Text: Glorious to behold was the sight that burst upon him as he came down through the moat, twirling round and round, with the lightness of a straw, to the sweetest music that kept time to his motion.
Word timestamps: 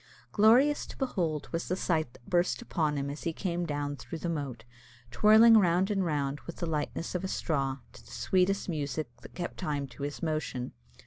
Glorious 0.31 0.87
to 0.87 0.97
behold 0.97 1.47
was 1.51 1.67
the 1.67 1.75
sight 1.75 2.11
that 2.13 2.27
burst 2.27 2.59
upon 2.59 2.97
him 2.97 3.11
as 3.11 3.21
he 3.21 3.31
came 3.33 3.67
down 3.67 3.95
through 3.95 4.17
the 4.17 4.29
moat, 4.29 4.65
twirling 5.11 5.59
round 5.59 5.91
and 5.91 6.03
round, 6.03 6.39
with 6.47 6.55
the 6.55 6.65
lightness 6.65 7.13
of 7.13 7.23
a 7.23 7.27
straw, 7.27 7.77
to 7.93 8.03
the 8.03 8.09
sweetest 8.11 8.67
music 8.67 9.15
that 9.21 9.35
kept 9.35 9.57
time 9.59 9.85
to 9.85 10.01
his 10.01 10.23
motion. 10.23 10.71